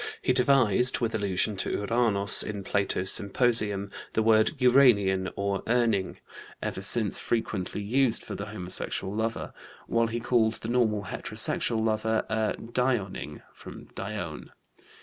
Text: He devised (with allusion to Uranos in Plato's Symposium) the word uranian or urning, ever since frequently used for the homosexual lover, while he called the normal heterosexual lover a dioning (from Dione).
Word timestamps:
He 0.19 0.33
devised 0.33 0.97
(with 0.99 1.13
allusion 1.13 1.55
to 1.57 1.69
Uranos 1.77 2.41
in 2.41 2.63
Plato's 2.63 3.11
Symposium) 3.11 3.91
the 4.13 4.23
word 4.23 4.53
uranian 4.59 5.29
or 5.35 5.61
urning, 5.67 6.17
ever 6.59 6.81
since 6.81 7.19
frequently 7.19 7.83
used 7.83 8.23
for 8.23 8.33
the 8.33 8.47
homosexual 8.47 9.13
lover, 9.13 9.53
while 9.85 10.07
he 10.07 10.19
called 10.19 10.55
the 10.55 10.69
normal 10.69 11.03
heterosexual 11.03 11.83
lover 11.85 12.25
a 12.31 12.55
dioning 12.57 13.43
(from 13.53 13.89
Dione). 13.93 14.49